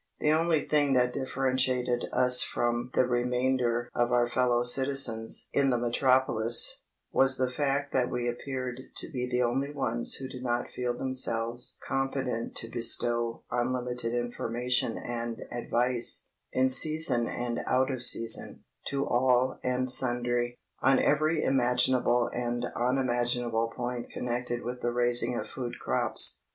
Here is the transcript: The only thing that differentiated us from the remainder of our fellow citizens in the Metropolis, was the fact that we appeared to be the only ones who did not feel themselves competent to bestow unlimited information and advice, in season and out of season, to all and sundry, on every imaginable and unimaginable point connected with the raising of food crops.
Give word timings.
The 0.19 0.31
only 0.31 0.61
thing 0.61 0.93
that 0.93 1.13
differentiated 1.13 2.05
us 2.11 2.41
from 2.41 2.89
the 2.95 3.05
remainder 3.05 3.87
of 3.93 4.11
our 4.11 4.25
fellow 4.25 4.63
citizens 4.63 5.47
in 5.53 5.69
the 5.69 5.77
Metropolis, 5.77 6.81
was 7.11 7.37
the 7.37 7.51
fact 7.51 7.93
that 7.93 8.09
we 8.09 8.27
appeared 8.27 8.81
to 8.95 9.11
be 9.11 9.29
the 9.29 9.43
only 9.43 9.71
ones 9.71 10.15
who 10.15 10.27
did 10.27 10.41
not 10.41 10.71
feel 10.71 10.97
themselves 10.97 11.77
competent 11.87 12.55
to 12.55 12.67
bestow 12.67 13.43
unlimited 13.51 14.15
information 14.15 14.97
and 14.97 15.43
advice, 15.51 16.25
in 16.51 16.71
season 16.71 17.27
and 17.27 17.59
out 17.67 17.91
of 17.91 18.01
season, 18.01 18.63
to 18.85 19.05
all 19.05 19.59
and 19.61 19.91
sundry, 19.91 20.57
on 20.81 20.97
every 20.97 21.43
imaginable 21.43 22.27
and 22.33 22.65
unimaginable 22.75 23.67
point 23.77 24.09
connected 24.09 24.63
with 24.63 24.81
the 24.81 24.91
raising 24.91 25.35
of 25.37 25.47
food 25.47 25.75
crops. 25.79 26.41